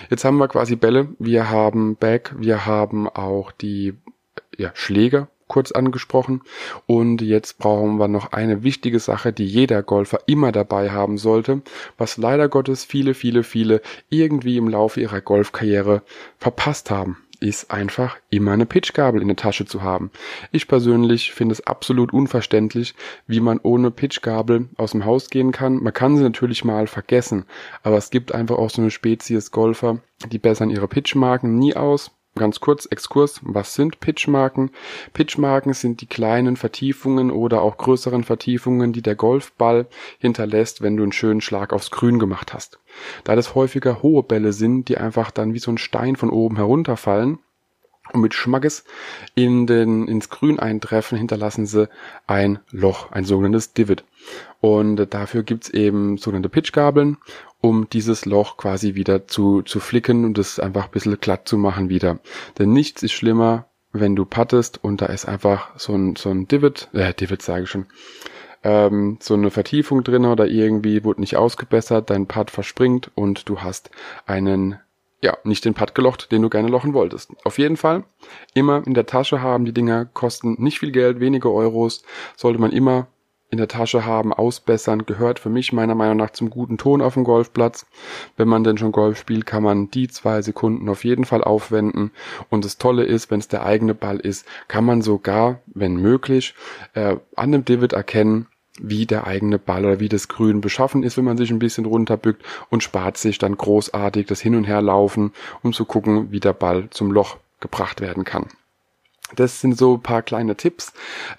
Jetzt 0.10 0.26
haben 0.26 0.38
wir 0.38 0.50
quasi 0.50 0.76
Bälle, 0.76 1.08
wir 1.18 1.50
haben 1.50 1.96
Bag, 1.96 2.36
wir 2.38 2.66
haben 2.66 3.08
auch 3.08 3.54
die 3.54 3.94
ja, 4.58 4.72
Schläger, 4.74 5.30
kurz 5.48 5.72
angesprochen. 5.72 6.42
Und 6.86 7.22
jetzt 7.22 7.58
brauchen 7.58 7.98
wir 7.98 8.08
noch 8.08 8.32
eine 8.32 8.64
wichtige 8.64 9.00
Sache, 9.00 9.34
die 9.34 9.46
jeder 9.46 9.84
Golfer 9.84 10.20
immer 10.26 10.52
dabei 10.52 10.92
haben 10.92 11.18
sollte, 11.18 11.62
was 11.98 12.18
leider 12.18 12.50
Gottes 12.50 12.86
viele, 12.86 13.14
viele, 13.14 13.44
viele 13.44 13.82
irgendwie 14.10 14.58
im 14.58 14.68
Laufe 14.68 15.02
ihrer 15.02 15.22
Golfkarriere 15.22 16.04
verpasst 16.38 16.92
haben 16.92 17.18
ist 17.40 17.72
einfach 17.72 18.18
immer 18.30 18.52
eine 18.52 18.66
Pitchgabel 18.66 19.22
in 19.22 19.28
der 19.28 19.38
Tasche 19.38 19.66
zu 19.66 19.84
haben. 19.84 20.12
Ich 20.52 20.68
persönlich 20.68 21.32
finde 21.34 21.54
es 21.54 21.66
absolut 21.66 22.14
unverständlich, 22.14 22.96
wie 23.28 23.40
man 23.40 23.60
ohne 23.62 23.92
Pitchgabel 23.92 24.70
aus 24.78 24.92
dem 24.92 25.06
Haus 25.06 25.30
gehen 25.30 25.52
kann. 25.52 25.76
Man 25.76 25.94
kann 25.94 26.18
sie 26.18 26.24
natürlich 26.24 26.64
mal 26.64 26.88
vergessen, 26.88 27.46
aber 27.84 27.98
es 27.98 28.10
gibt 28.10 28.34
einfach 28.34 28.58
auch 28.58 28.70
so 28.70 28.82
eine 28.82 28.92
Spezies 28.92 29.52
Golfer, 29.52 30.00
die 30.32 30.40
bessern 30.40 30.70
ihre 30.70 30.88
Pitchmarken 30.88 31.58
nie 31.58 31.76
aus, 31.76 32.12
Ganz 32.38 32.60
kurz 32.60 32.86
Exkurs, 32.86 33.40
was 33.44 33.74
sind 33.74 34.00
Pitchmarken? 34.00 34.72
Pitchmarken 35.14 35.74
sind 35.74 36.02
die 36.02 36.06
kleinen 36.06 36.56
Vertiefungen 36.56 37.32
oder 37.32 37.62
auch 37.62 37.78
größeren 37.78 38.24
Vertiefungen, 38.24 38.94
die 38.94 39.02
der 39.02 39.16
Golfball 39.16 39.88
hinterlässt, 40.20 40.82
wenn 40.82 40.98
du 40.98 41.04
einen 41.04 41.12
schönen 41.12 41.42
Schlag 41.42 41.74
aufs 41.74 41.92
Grün 41.92 42.20
gemacht 42.20 42.54
hast. 42.54 42.80
Da 43.24 43.36
das 43.36 43.56
häufiger 43.56 44.02
hohe 44.02 44.24
Bälle 44.24 44.54
sind, 44.54 44.90
die 44.90 44.98
einfach 44.98 45.32
dann 45.32 45.54
wie 45.54 45.60
so 45.60 45.72
ein 45.72 45.78
Stein 45.78 46.16
von 46.16 46.30
oben 46.30 46.56
herunterfallen, 46.58 47.40
und 48.14 48.22
mit 48.22 48.34
Schmackes 48.34 48.84
in 49.36 49.68
den, 49.68 50.08
ins 50.08 50.30
Grün 50.30 50.60
eintreffen, 50.60 51.18
hinterlassen 51.18 51.66
sie 51.66 51.90
ein 52.26 52.60
Loch, 52.72 53.12
ein 53.12 53.26
sogenanntes 53.26 53.74
Divot. 53.74 54.04
Und 54.60 55.14
dafür 55.14 55.44
gibt's 55.44 55.70
eben 55.70 56.18
sogenannte 56.18 56.50
Pitchgabeln, 56.50 57.18
um 57.62 57.90
dieses 57.90 58.26
Loch 58.26 58.58
quasi 58.58 58.96
wieder 58.96 59.28
zu, 59.28 59.62
zu 59.62 59.80
flicken 59.80 60.26
und 60.26 60.38
es 60.38 60.60
einfach 60.60 60.86
ein 60.86 60.92
bisschen 60.92 61.20
glatt 61.20 61.48
zu 61.48 61.58
machen 61.58 61.90
wieder. 61.90 62.20
Denn 62.60 62.72
nichts 62.72 63.04
ist 63.04 63.14
schlimmer, 63.14 63.66
wenn 63.92 64.16
du 64.16 64.26
pattest 64.26 64.84
und 64.84 65.02
da 65.02 65.08
ist 65.08 65.28
einfach 65.28 65.78
so 65.78 65.94
ein, 65.94 66.16
so 66.16 66.30
ein 66.30 66.48
Divot, 66.48 66.90
äh, 66.94 67.14
Divot 67.14 67.42
sage 67.42 67.64
ich 67.64 67.70
schon, 67.70 67.86
ähm, 68.64 69.18
so 69.22 69.34
eine 69.34 69.52
Vertiefung 69.52 70.04
drin 70.04 70.26
oder 70.26 70.48
irgendwie 70.48 71.04
wurde 71.04 71.22
nicht 71.22 71.38
ausgebessert, 71.38 72.10
dein 72.10 72.28
Putt 72.28 72.52
verspringt 72.52 73.12
und 73.16 73.50
du 73.50 73.62
hast 73.62 73.90
einen 74.26 74.80
ja, 75.22 75.36
nicht 75.44 75.66
den 75.66 75.74
Putt 75.74 75.96
gelocht, 75.96 76.32
den 76.32 76.44
du 76.44 76.50
gerne 76.50 76.68
lochen 76.68 76.94
wolltest. 76.94 77.32
Auf 77.44 77.58
jeden 77.58 77.78
Fall 77.78 78.04
immer 78.54 78.86
in 78.86 78.94
der 78.94 79.08
Tasche 79.08 79.42
haben. 79.42 79.66
Die 79.66 79.74
Dinger 79.74 80.06
kosten 80.06 80.56
nicht 80.60 80.80
viel 80.80 80.92
Geld, 80.92 81.20
wenige 81.20 81.52
Euros. 81.52 82.04
Sollte 82.36 82.60
man 82.60 82.72
immer 82.72 83.08
in 83.50 83.58
der 83.58 83.68
Tasche 83.68 84.06
haben, 84.06 84.34
ausbessern, 84.34 85.06
gehört 85.06 85.40
für 85.40 85.50
mich 85.50 85.72
meiner 85.72 85.96
Meinung 85.96 86.18
nach 86.18 86.32
zum 86.32 86.50
guten 86.50 86.78
Ton 86.78 87.02
auf 87.02 87.14
dem 87.14 87.24
Golfplatz. 87.24 87.86
Wenn 88.36 88.48
man 88.48 88.64
denn 88.64 88.78
schon 88.78 88.92
Golf 88.92 89.18
spielt, 89.18 89.46
kann 89.46 89.64
man 89.64 89.90
die 89.90 90.08
zwei 90.08 90.42
Sekunden 90.42 90.90
auf 90.90 91.06
jeden 91.06 91.26
Fall 91.26 91.44
aufwenden. 91.44 92.12
Und 92.50 92.66
das 92.66 92.78
Tolle 92.78 93.04
ist, 93.04 93.32
wenn 93.32 93.40
es 93.40 93.48
der 93.48 93.66
eigene 93.66 93.94
Ball 93.94 94.20
ist, 94.20 94.46
kann 94.68 94.86
man 94.86 95.02
sogar, 95.02 95.60
wenn 95.68 95.96
möglich, 95.96 96.56
äh, 96.94 97.16
an 97.36 97.52
dem 97.52 97.64
Divot 97.64 97.94
erkennen, 97.94 98.48
wie 98.80 99.06
der 99.06 99.26
eigene 99.26 99.58
Ball 99.60 99.86
oder 99.86 100.00
wie 100.00 100.10
das 100.10 100.28
Grün 100.28 100.62
beschaffen 100.62 101.04
ist, 101.04 101.18
wenn 101.18 101.26
man 101.26 101.38
sich 101.38 101.50
ein 101.50 101.60
bisschen 101.60 101.86
runterbückt 101.86 102.44
und 102.70 102.84
spart 102.84 103.18
sich 103.18 103.38
dann 103.38 103.58
großartig 103.58 104.28
das 104.28 104.42
Hin- 104.42 104.56
und 104.56 104.66
Herlaufen, 104.66 105.32
um 105.64 105.74
zu 105.74 105.86
gucken, 105.86 106.32
wie 106.32 106.40
der 106.40 106.54
Ball 106.54 106.88
zum 106.92 107.12
Loch 107.12 107.38
gebracht 107.60 108.02
werden 108.02 108.24
kann. 108.24 108.48
Das 109.36 109.60
sind 109.60 109.78
so 109.78 109.96
ein 109.96 110.02
paar 110.02 110.22
kleine 110.22 110.56
Tipps. 110.56 110.94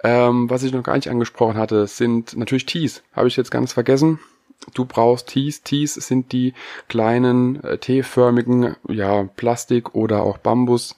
Ähm, 0.04 0.50
was 0.50 0.62
ich 0.62 0.72
noch 0.72 0.82
gar 0.82 0.96
nicht 0.96 1.10
angesprochen 1.10 1.56
hatte, 1.56 1.86
sind 1.86 2.36
natürlich 2.36 2.66
Tees. 2.66 3.02
Habe 3.12 3.28
ich 3.28 3.36
jetzt 3.36 3.50
ganz 3.50 3.72
vergessen. 3.72 4.18
Du 4.74 4.84
brauchst 4.84 5.28
Tees. 5.28 5.62
Tees 5.62 5.94
sind 5.94 6.32
die 6.32 6.52
kleinen 6.88 7.62
äh, 7.64 7.78
T-förmigen, 7.78 8.76
ja, 8.88 9.24
Plastik 9.36 9.94
oder 9.94 10.22
auch 10.22 10.38
Bambus 10.38 10.96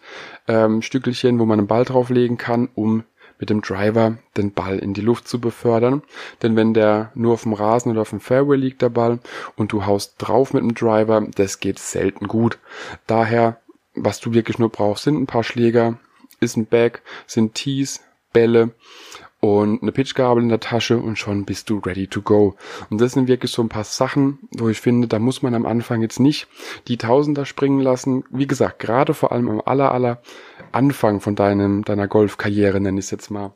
ähm, 0.49 0.83
Stückelchen, 0.83 1.39
wo 1.39 1.45
man 1.45 1.61
einen 1.61 1.69
Ball 1.69 1.85
drauflegen 1.85 2.37
kann, 2.37 2.69
um 2.75 3.05
mit 3.39 3.51
dem 3.51 3.63
Driver 3.63 4.19
den 4.37 4.53
Ball 4.53 4.79
in 4.79 4.93
die 4.93 5.01
Luft 5.01 5.29
zu 5.29 5.41
befördern. 5.41 6.03
Denn 6.43 6.57
wenn 6.57 6.75
der 6.75 7.11
nur 7.15 7.35
auf 7.35 7.45
dem 7.45 7.53
Rasen 7.53 7.93
oder 7.93 8.03
auf 8.03 8.11
dem 8.11 8.21
Fairway 8.21 8.57
liegt, 8.57 8.83
der 8.83 8.91
Ball, 8.91 9.19
und 9.57 9.73
du 9.73 9.87
haust 9.87 10.15
drauf 10.19 10.53
mit 10.53 10.63
dem 10.63 10.75
Driver, 10.75 11.27
das 11.35 11.61
geht 11.61 11.79
selten 11.79 12.29
gut. 12.29 12.59
Daher, 13.07 13.61
was 13.95 14.21
du 14.21 14.35
wirklich 14.35 14.59
nur 14.59 14.69
brauchst, 14.69 15.05
sind 15.05 15.21
ein 15.21 15.27
paar 15.27 15.45
Schläger, 15.45 15.99
ist 16.41 16.57
ein 16.57 16.67
Bag, 16.67 17.03
sind 17.27 17.55
Tees, 17.55 18.01
Bälle 18.33 18.71
und 19.41 19.83
eine 19.83 19.93
Pitchgabel 19.93 20.43
in 20.43 20.51
der 20.51 20.61
Tasche 20.61 20.99
und 20.99 21.17
schon 21.17 21.45
bist 21.45 21.71
du 21.71 21.79
ready 21.79 22.07
to 22.07 22.21
go. 22.21 22.57
Und 22.91 23.01
das 23.01 23.13
sind 23.13 23.27
wirklich 23.27 23.51
so 23.51 23.63
ein 23.63 23.71
paar 23.71 23.85
Sachen, 23.85 24.39
wo 24.53 24.69
ich 24.69 24.81
finde, 24.81 25.09
da 25.09 25.19
muss 25.19 25.43
man 25.43 25.55
am 25.55 25.67
Anfang 25.67 26.03
jetzt 26.03 26.21
nicht 26.21 26.47
die 26.89 26.99
Tausender 26.99 27.47
springen 27.47 27.81
lassen. 27.81 28.25
Wie 28.31 28.47
gesagt, 28.47 28.79
gerade 28.79 29.15
vor 29.15 29.33
allem 29.33 29.49
am 29.49 29.63
aller, 29.65 29.93
aller 29.93 30.23
Anfang 30.73 31.21
von 31.21 31.37
deinem, 31.37 31.85
deiner 31.85 32.07
Golfkarriere, 32.07 32.81
nenne 32.81 32.99
ich 32.99 33.07
es 33.07 33.11
jetzt 33.11 33.31
mal. 33.31 33.53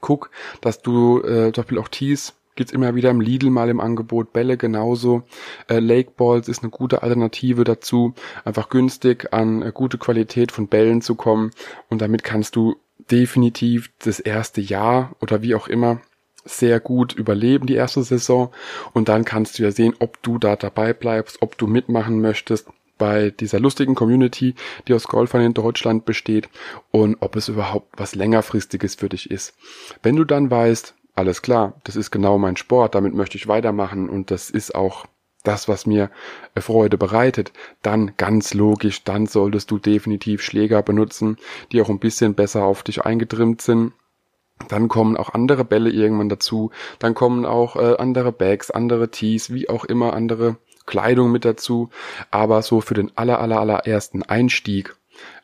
Guck, 0.00 0.30
dass 0.60 0.82
du 0.82 1.22
äh, 1.22 1.52
zum 1.52 1.62
Beispiel 1.62 1.78
auch 1.78 1.88
Tees 1.88 2.34
gibt's 2.58 2.72
immer 2.72 2.96
wieder 2.96 3.10
im 3.10 3.20
Lidl 3.20 3.50
mal 3.50 3.68
im 3.68 3.80
Angebot, 3.80 4.32
Bälle 4.32 4.56
genauso. 4.56 5.22
Äh, 5.68 5.78
Lake 5.78 6.10
Balls 6.16 6.48
ist 6.48 6.62
eine 6.62 6.70
gute 6.70 7.02
Alternative 7.04 7.62
dazu, 7.62 8.14
einfach 8.44 8.68
günstig 8.68 9.32
an 9.32 9.62
äh, 9.62 9.70
gute 9.72 9.96
Qualität 9.96 10.50
von 10.50 10.66
Bällen 10.66 11.00
zu 11.00 11.14
kommen 11.14 11.52
und 11.88 12.02
damit 12.02 12.24
kannst 12.24 12.56
du 12.56 12.74
definitiv 13.10 13.90
das 14.00 14.18
erste 14.18 14.60
Jahr 14.60 15.14
oder 15.20 15.40
wie 15.40 15.54
auch 15.54 15.68
immer 15.68 16.00
sehr 16.44 16.80
gut 16.80 17.12
überleben, 17.12 17.66
die 17.66 17.74
erste 17.74 18.02
Saison. 18.02 18.50
Und 18.92 19.08
dann 19.08 19.24
kannst 19.24 19.58
du 19.58 19.62
ja 19.62 19.70
sehen, 19.70 19.94
ob 20.00 20.20
du 20.22 20.38
da 20.38 20.56
dabei 20.56 20.92
bleibst, 20.92 21.42
ob 21.42 21.58
du 21.58 21.66
mitmachen 21.66 22.20
möchtest 22.20 22.68
bei 22.96 23.30
dieser 23.30 23.60
lustigen 23.60 23.94
Community, 23.94 24.54
die 24.88 24.94
aus 24.94 25.04
Golfern 25.04 25.42
in 25.42 25.54
Deutschland 25.54 26.04
besteht 26.04 26.48
und 26.90 27.16
ob 27.20 27.36
es 27.36 27.48
überhaupt 27.48 27.92
was 27.96 28.16
längerfristiges 28.16 28.96
für 28.96 29.08
dich 29.08 29.30
ist. 29.30 29.54
Wenn 30.02 30.16
du 30.16 30.24
dann 30.24 30.50
weißt, 30.50 30.94
alles 31.18 31.42
klar, 31.42 31.74
das 31.84 31.96
ist 31.96 32.10
genau 32.10 32.38
mein 32.38 32.56
Sport, 32.56 32.94
damit 32.94 33.12
möchte 33.12 33.36
ich 33.36 33.48
weitermachen 33.48 34.08
und 34.08 34.30
das 34.30 34.50
ist 34.50 34.74
auch 34.74 35.06
das, 35.42 35.68
was 35.68 35.86
mir 35.86 36.10
Freude 36.56 36.96
bereitet, 36.96 37.52
dann 37.82 38.12
ganz 38.16 38.54
logisch, 38.54 39.04
dann 39.04 39.26
solltest 39.26 39.70
du 39.70 39.78
definitiv 39.78 40.42
Schläger 40.42 40.82
benutzen, 40.82 41.36
die 41.72 41.82
auch 41.82 41.88
ein 41.88 41.98
bisschen 41.98 42.34
besser 42.34 42.64
auf 42.64 42.82
dich 42.82 43.04
eingetrimmt 43.04 43.62
sind. 43.62 43.92
Dann 44.68 44.88
kommen 44.88 45.16
auch 45.16 45.34
andere 45.34 45.64
Bälle 45.64 45.90
irgendwann 45.90 46.28
dazu, 46.28 46.70
dann 46.98 47.14
kommen 47.14 47.46
auch 47.46 47.76
äh, 47.76 47.96
andere 47.96 48.32
Bags, 48.32 48.70
andere 48.70 49.10
Tees, 49.10 49.52
wie 49.52 49.68
auch 49.68 49.84
immer, 49.84 50.14
andere 50.14 50.56
Kleidung 50.86 51.30
mit 51.30 51.44
dazu. 51.44 51.90
Aber 52.30 52.62
so 52.62 52.80
für 52.80 52.94
den 52.94 53.10
aller, 53.16 53.40
aller, 53.40 53.60
allerersten 53.60 54.22
Einstieg 54.24 54.96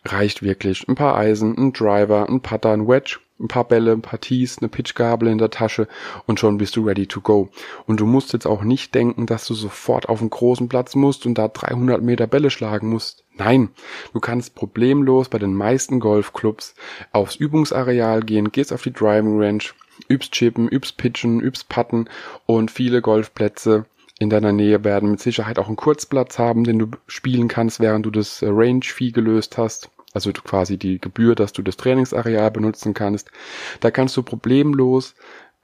reicht 0.04 0.42
wirklich 0.42 0.86
ein 0.88 0.94
paar 0.94 1.16
Eisen, 1.16 1.56
ein 1.56 1.72
Driver, 1.72 2.28
ein 2.28 2.40
Putter, 2.40 2.72
ein 2.72 2.88
Wedge 2.88 3.18
ein 3.40 3.48
paar 3.48 3.64
Bälle, 3.64 3.92
ein 3.92 4.02
paar 4.02 4.20
Tees, 4.20 4.58
eine 4.58 4.68
Pitchgabel 4.68 5.28
in 5.28 5.38
der 5.38 5.50
Tasche 5.50 5.88
und 6.26 6.38
schon 6.38 6.58
bist 6.58 6.76
du 6.76 6.86
ready 6.86 7.06
to 7.06 7.20
go. 7.20 7.48
Und 7.86 7.98
du 7.98 8.06
musst 8.06 8.32
jetzt 8.32 8.46
auch 8.46 8.62
nicht 8.62 8.94
denken, 8.94 9.26
dass 9.26 9.46
du 9.46 9.54
sofort 9.54 10.08
auf 10.08 10.20
einen 10.20 10.30
großen 10.30 10.68
Platz 10.68 10.94
musst 10.94 11.26
und 11.26 11.36
da 11.36 11.48
300 11.48 12.00
Meter 12.02 12.26
Bälle 12.26 12.50
schlagen 12.50 12.88
musst. 12.88 13.24
Nein, 13.36 13.70
du 14.12 14.20
kannst 14.20 14.54
problemlos 14.54 15.28
bei 15.28 15.38
den 15.38 15.54
meisten 15.54 15.98
Golfclubs 15.98 16.74
aufs 17.12 17.36
Übungsareal 17.36 18.22
gehen, 18.22 18.52
gehst 18.52 18.72
auf 18.72 18.82
die 18.82 18.92
Driving 18.92 19.40
Range, 19.40 19.64
übst 20.08 20.32
Chippen, 20.32 20.68
übst 20.68 20.96
Pitchen, 20.96 21.40
übst 21.40 21.68
Putten 21.68 22.08
und 22.46 22.70
viele 22.70 23.02
Golfplätze 23.02 23.86
in 24.18 24.30
deiner 24.30 24.52
Nähe 24.52 24.84
werden 24.84 25.10
mit 25.10 25.20
Sicherheit 25.20 25.58
auch 25.58 25.66
einen 25.66 25.76
Kurzplatz 25.76 26.38
haben, 26.38 26.64
den 26.64 26.78
du 26.78 26.88
spielen 27.06 27.48
kannst, 27.48 27.80
während 27.80 28.06
du 28.06 28.10
das 28.10 28.42
äh, 28.42 28.48
Range-Fee 28.48 29.10
gelöst 29.10 29.58
hast 29.58 29.90
also 30.14 30.32
quasi 30.32 30.78
die 30.78 31.00
Gebühr, 31.00 31.34
dass 31.34 31.52
du 31.52 31.60
das 31.62 31.76
Trainingsareal 31.76 32.50
benutzen 32.52 32.94
kannst. 32.94 33.30
Da 33.80 33.90
kannst 33.90 34.16
du 34.16 34.22
problemlos 34.22 35.14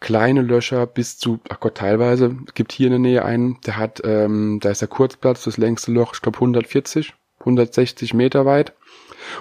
kleine 0.00 0.42
Löcher 0.42 0.86
bis 0.86 1.18
zu, 1.18 1.40
ach 1.48 1.60
Gott, 1.60 1.76
teilweise, 1.76 2.36
gibt 2.54 2.72
hier 2.72 2.86
in 2.86 2.92
der 2.92 2.98
Nähe 2.98 3.24
einen, 3.24 3.58
der 3.66 3.76
hat, 3.76 4.00
ähm, 4.04 4.58
da 4.60 4.70
ist 4.70 4.80
der 4.80 4.88
Kurzplatz, 4.88 5.44
das 5.44 5.56
längste 5.56 5.92
Loch, 5.92 6.14
ich 6.14 6.22
glaube 6.22 6.38
140, 6.38 7.14
160 7.40 8.14
Meter 8.14 8.46
weit. 8.46 8.72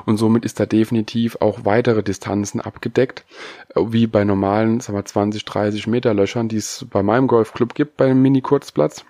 Und 0.06 0.18
somit 0.18 0.46
ist 0.46 0.60
da 0.60 0.66
definitiv 0.66 1.38
auch 1.40 1.66
weitere 1.66 2.04
Distanzen 2.04 2.62
abgedeckt, 2.62 3.26
wie 3.76 4.08
bei 4.08 4.24
normalen, 4.24 4.80
sagen 4.80 4.98
wir 4.98 5.06
20, 5.06 5.46
30 5.46 5.88
Meter 5.88 6.14
Löchern, 6.14 6.50
die 6.50 6.58
es 6.58 6.86
bei 6.90 7.04
meinem 7.04 7.28
Golfclub 7.28 7.74
gibt, 7.74 7.98
bei 7.98 8.06
einem 8.06 8.22
Mini-Kurzplatz. 8.22 9.06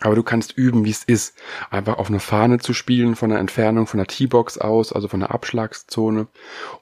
Aber 0.00 0.14
du 0.14 0.22
kannst 0.22 0.56
üben, 0.56 0.84
wie 0.84 0.90
es 0.90 1.02
ist, 1.02 1.34
einfach 1.70 1.98
auf 1.98 2.08
eine 2.08 2.20
Fahne 2.20 2.58
zu 2.58 2.72
spielen 2.72 3.16
von 3.16 3.30
der 3.30 3.40
Entfernung 3.40 3.88
von 3.88 3.98
der 3.98 4.06
T-Box 4.06 4.58
aus, 4.58 4.92
also 4.92 5.08
von 5.08 5.20
der 5.20 5.32
Abschlagszone 5.32 6.28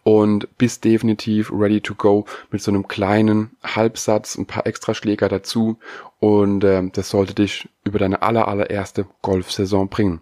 und 0.02 0.58
bist 0.58 0.84
definitiv 0.84 1.50
ready 1.50 1.80
to 1.80 1.94
go 1.94 2.26
mit 2.50 2.60
so 2.60 2.70
einem 2.70 2.88
kleinen 2.88 3.56
Halbsatz, 3.64 4.36
ein 4.36 4.44
paar 4.44 4.66
Extraschläger 4.66 5.30
dazu 5.30 5.78
und 6.20 6.62
äh, 6.62 6.82
das 6.92 7.08
sollte 7.08 7.34
dich 7.34 7.70
über 7.84 7.98
deine 7.98 8.20
aller 8.20 8.48
allererste 8.48 9.06
Golfsaison 9.22 9.88
bringen. 9.88 10.20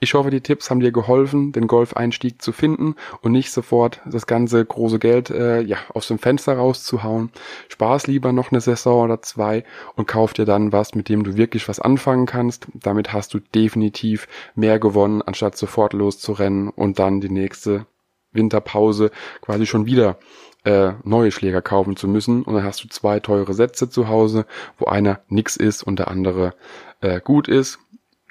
Ich 0.00 0.14
hoffe, 0.14 0.30
die 0.30 0.40
Tipps 0.40 0.70
haben 0.70 0.80
dir 0.80 0.92
geholfen, 0.92 1.52
den 1.52 1.66
Golfeinstieg 1.66 2.40
zu 2.42 2.52
finden 2.52 2.94
und 3.20 3.32
nicht 3.32 3.52
sofort 3.52 4.00
das 4.06 4.26
ganze 4.26 4.64
große 4.64 4.98
Geld 4.98 5.30
äh, 5.30 5.60
ja 5.60 5.78
aus 5.92 6.08
dem 6.08 6.18
Fenster 6.18 6.54
rauszuhauen. 6.56 7.30
Spaß 7.68 8.06
lieber 8.06 8.32
noch 8.32 8.52
eine 8.52 8.60
Saison 8.60 9.04
oder 9.04 9.22
zwei 9.22 9.64
und 9.96 10.06
kauf 10.06 10.32
dir 10.32 10.44
dann 10.44 10.72
was, 10.72 10.94
mit 10.94 11.08
dem 11.08 11.24
du 11.24 11.36
wirklich 11.36 11.68
was 11.68 11.80
anfangen 11.80 12.26
kannst. 12.26 12.66
Damit 12.74 13.12
hast 13.12 13.34
du 13.34 13.38
definitiv 13.38 14.28
mehr 14.54 14.78
gewonnen, 14.78 15.22
anstatt 15.22 15.56
sofort 15.56 15.92
loszurennen 15.92 16.68
und 16.68 16.98
dann 16.98 17.20
die 17.20 17.30
nächste 17.30 17.86
Winterpause 18.32 19.10
quasi 19.40 19.66
schon 19.66 19.86
wieder 19.86 20.18
äh, 20.64 20.92
neue 21.04 21.32
Schläger 21.32 21.62
kaufen 21.62 21.96
zu 21.96 22.08
müssen 22.08 22.42
und 22.42 22.54
dann 22.54 22.64
hast 22.64 22.82
du 22.84 22.88
zwei 22.88 23.20
teure 23.20 23.54
Sätze 23.54 23.90
zu 23.90 24.08
Hause, 24.08 24.46
wo 24.78 24.86
einer 24.86 25.20
nix 25.28 25.56
ist 25.56 25.82
und 25.82 25.98
der 25.98 26.08
andere 26.08 26.54
äh, 27.00 27.20
gut 27.20 27.48
ist. 27.48 27.78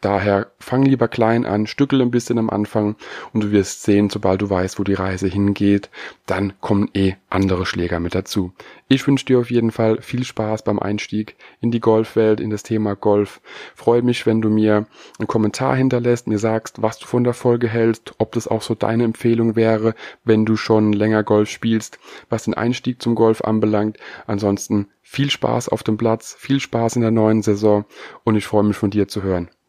Daher 0.01 0.48
fang 0.58 0.81
lieber 0.81 1.08
klein 1.08 1.46
an, 1.46 1.67
stückel 1.67 2.01
ein 2.01 2.10
bisschen 2.10 2.39
am 2.39 2.50
Anfang 2.50 2.96
und 3.34 3.43
du 3.43 3.51
wirst 3.51 3.84
sehen, 3.84 4.10
sobald 4.10 4.41
du 4.41 4.50
weißt, 4.50 4.79
wo 4.79 4.84
die 4.84 4.96
Reise 4.96 5.27
hingeht, 5.27 5.91
dann 6.25 6.53
kommen 6.60 6.89
eh 6.96 7.13
andere 7.29 7.67
Schläger 7.67 8.00
mit 8.00 8.15
dazu. 8.15 8.51
Ich 8.88 9.05
wünsche 9.05 9.27
dir 9.27 9.38
auf 9.38 9.51
jeden 9.51 9.72
Fall 9.72 10.01
viel 10.01 10.24
Spaß 10.24 10.63
beim 10.63 10.79
Einstieg 10.79 11.36
in 11.60 11.70
die 11.70 11.79
Golfwelt, 11.79 12.39
in 12.39 12.50
das 12.50 12.63
Thema 12.63 12.96
Golf. 12.96 13.41
Freue 13.75 14.01
mich, 14.01 14.25
wenn 14.25 14.41
du 14.41 14.50
mir 14.50 14.88
einen 15.20 15.27
Kommentar 15.27 15.75
hinterlässt, 15.75 16.25
mir 16.25 16.39
sagst, 16.39 16.81
was 16.81 16.98
du 16.98 17.05
von 17.05 17.24
der 17.24 17.36
Folge 17.36 17.67
hältst, 17.67 18.15
ob 18.17 18.31
das 18.31 18.48
auch 18.48 18.63
so 18.63 18.74
deine 18.74 19.03
Empfehlung 19.03 19.55
wäre, 19.55 19.93
wenn 20.24 20.46
du 20.46 20.58
schon 20.58 20.93
länger 20.93 21.24
Golf 21.24 21.50
spielst, 21.50 22.00
was 22.27 22.46
den 22.46 22.55
Einstieg 22.55 23.03
zum 23.03 23.13
Golf 23.13 23.41
anbelangt. 23.41 23.98
Ansonsten 24.25 24.88
viel 25.03 25.29
Spaß 25.29 25.70
auf 25.70 25.84
dem 25.84 25.98
Platz, 25.98 26.36
viel 26.39 26.60
Spaß 26.60 26.96
in 26.96 27.03
der 27.03 27.12
neuen 27.12 27.43
Saison 27.43 27.86
und 28.24 28.36
ich 28.36 28.48
freue 28.48 28.63
mich 28.63 28.77
von 28.77 28.89
dir 28.89 29.08
zu 29.08 29.22
hören. 29.22 29.50